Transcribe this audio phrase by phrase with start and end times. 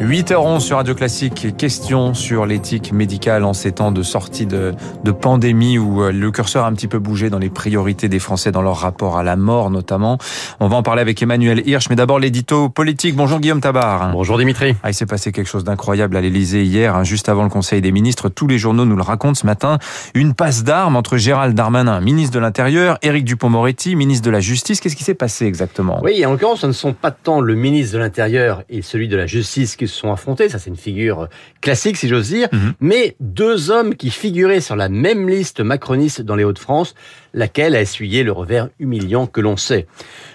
[0.00, 4.72] 8h11 sur Radio Classique, question sur l'éthique médicale en ces temps de sortie de,
[5.04, 8.18] de, pandémie où euh, le curseur a un petit peu bougé dans les priorités des
[8.18, 10.16] Français dans leur rapport à la mort notamment.
[10.58, 13.14] On va en parler avec Emmanuel Hirsch, mais d'abord l'édito politique.
[13.14, 14.10] Bonjour Guillaume Tabar.
[14.12, 14.74] Bonjour Dimitri.
[14.82, 17.82] Ah, il s'est passé quelque chose d'incroyable à l'Elysée hier, hein, juste avant le Conseil
[17.82, 18.30] des ministres.
[18.30, 19.78] Tous les journaux nous le racontent ce matin.
[20.14, 24.80] Une passe d'armes entre Gérald Darmanin, ministre de l'Intérieur, Éric Dupont-Moretti, ministre de la Justice.
[24.80, 26.00] Qu'est-ce qui s'est passé exactement?
[26.02, 29.18] Oui, en l'occurrence, ce ne sont pas tant le ministre de l'Intérieur et celui de
[29.18, 31.28] la Justice qui se sont affrontés, ça c'est une figure
[31.60, 32.72] classique si j'ose dire, mm-hmm.
[32.80, 36.94] mais deux hommes qui figuraient sur la même liste macroniste dans les Hauts-de-France,
[37.34, 39.86] laquelle a essuyé le revers humiliant que l'on sait.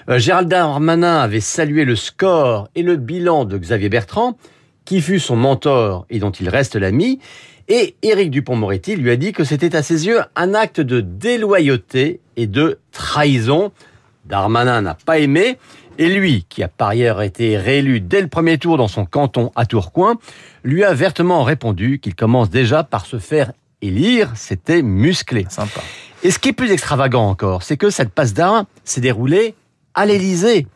[0.09, 4.37] Euh, Gérald Darmanin avait salué le score et le bilan de Xavier Bertrand,
[4.85, 7.19] qui fut son mentor et dont il reste l'ami,
[7.67, 12.19] et Éric Dupont-Moretti lui a dit que c'était à ses yeux un acte de déloyauté
[12.37, 13.71] et de trahison.
[14.25, 15.57] Darmanin n'a pas aimé,
[15.97, 19.51] et lui, qui a par ailleurs été réélu dès le premier tour dans son canton
[19.55, 20.15] à Tourcoing,
[20.63, 25.45] lui a vertement répondu qu'il commence déjà par se faire élire, c'était musclé.
[25.49, 25.81] Sympa.
[26.23, 29.55] Et ce qui est plus extravagant encore, c'est que cette passe d'armes s'est déroulée
[29.93, 30.67] à l'Élysée,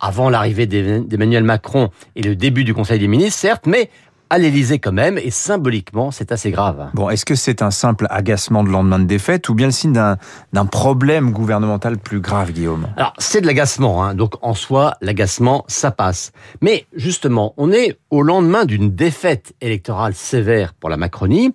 [0.00, 3.90] avant l'arrivée d'Emmanuel Macron et le début du Conseil des ministres, certes, mais
[4.30, 6.90] à l'Élysée quand même, et symboliquement, c'est assez grave.
[6.94, 9.92] Bon, est-ce que c'est un simple agacement de lendemain de défaite ou bien le signe
[9.92, 12.88] d'un problème gouvernemental plus grave, Guillaume?
[12.96, 16.32] Alors, c'est de l'agacement, hein, donc en soi, l'agacement, ça passe.
[16.60, 21.54] Mais justement, on est au lendemain d'une défaite électorale sévère pour la Macronie,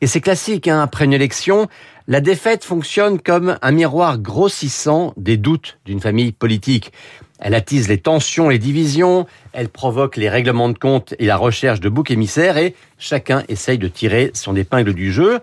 [0.00, 1.68] et c'est classique, hein, après une élection,
[2.10, 6.92] la défaite fonctionne comme un miroir grossissant des doutes d'une famille politique.
[7.38, 11.78] Elle attise les tensions, les divisions, elle provoque les règlements de compte et la recherche
[11.78, 15.38] de boucs émissaires et chacun essaye de tirer son épingle du jeu.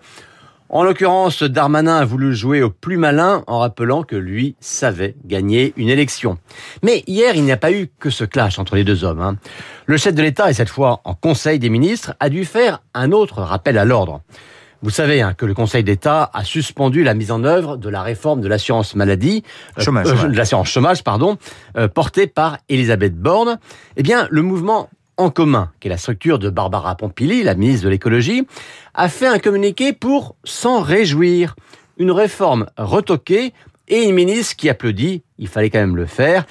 [0.67, 5.73] En l'occurrence, Darmanin a voulu jouer au plus malin en rappelant que lui savait gagner
[5.77, 6.37] une élection.
[6.83, 9.21] Mais hier, il n'y a pas eu que ce clash entre les deux hommes.
[9.21, 9.37] Hein.
[9.85, 13.13] Le chef de l'État, et cette fois en Conseil des ministres, a dû faire un
[13.13, 14.21] autre rappel à l'ordre.
[14.83, 18.03] Vous savez hein, que le Conseil d'État a suspendu la mise en œuvre de la
[18.03, 19.43] réforme de l'assurance maladie,
[19.77, 21.37] euh, chômage, euh, de l'assurance chômage, pardon,
[21.77, 23.59] euh, portée par Elisabeth Borne.
[23.95, 24.89] Eh bien, le mouvement
[25.19, 28.45] En commun, qui est la structure de Barbara Pompili, la ministre de l'écologie,
[28.93, 31.55] a fait un communiqué pour s'en réjouir.
[31.97, 33.51] Une réforme retoquée
[33.87, 35.23] et une ministre qui applaudit.
[35.39, 36.45] Il fallait quand même le faire.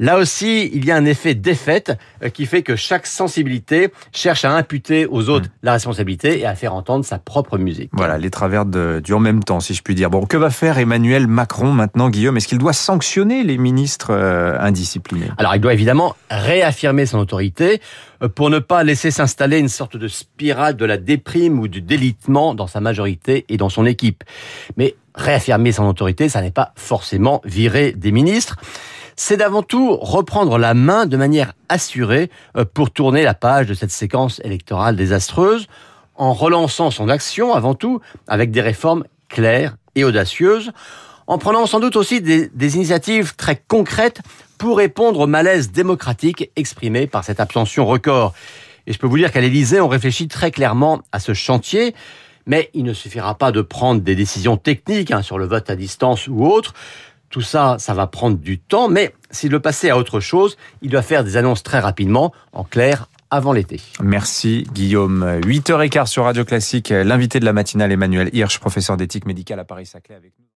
[0.00, 4.44] Là aussi, il y a un effet défaite euh, qui fait que chaque sensibilité cherche
[4.44, 5.64] à imputer aux autres hmm.
[5.64, 7.90] la responsabilité et à faire entendre sa propre musique.
[7.92, 10.10] Voilà, les travers de, du en même temps, si je puis dire.
[10.10, 12.36] Bon, que va faire Emmanuel Macron maintenant, Guillaume?
[12.36, 15.30] Est-ce qu'il doit sanctionner les ministres euh, indisciplinés?
[15.36, 17.80] Alors, il doit évidemment réaffirmer son autorité
[18.22, 21.80] euh, pour ne pas laisser s'installer une sorte de spirale de la déprime ou du
[21.80, 24.22] délitement dans sa majorité et dans son équipe.
[24.76, 28.56] Mais réaffirmer son autorité, ça n'est pas forcément virer des ministres
[29.18, 33.74] c'est d'avant tout reprendre la main de manière assurée euh, pour tourner la page de
[33.74, 35.66] cette séquence électorale désastreuse,
[36.14, 40.70] en relançant son action avant tout avec des réformes claires et audacieuses,
[41.26, 44.20] en prenant sans doute aussi des, initiatives très concrètes
[44.56, 48.34] pour répondre au malaise démocratique exprimé par cette abstention record.
[48.86, 51.94] Et je peux vous dire qu'à l'Élysée, on réfléchit très clairement à ce chantier.
[52.46, 55.76] Mais il ne suffira pas de prendre des décisions techniques hein, sur le vote à
[55.76, 56.72] distance ou autre.
[57.30, 60.90] Tout ça, ça va prendre du temps, mais s'il veut passer à autre chose, il
[60.90, 63.80] doit faire des annonces très rapidement, en clair, avant l'été.
[64.00, 65.40] Merci Guillaume.
[65.40, 70.14] 8h15 sur Radio Classique, l'invité de la matinale Emmanuel Hirsch, professeur d'éthique médicale à Paris-Saclay
[70.14, 70.46] avec nous.